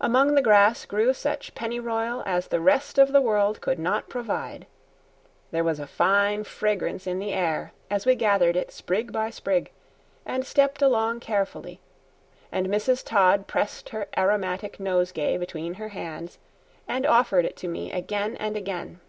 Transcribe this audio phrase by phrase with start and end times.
[0.00, 4.66] Among the grass grew such pennyroyal as the rest of the world could not provide.
[5.50, 9.70] There was a fine fragrance in the air as we gathered it sprig by sprig
[10.24, 11.82] and stepped along carefully,
[12.50, 13.04] and Mrs.
[13.04, 16.38] Todd pressed her aromatic nosegay between her hands
[16.88, 19.00] and offered it to me again and again.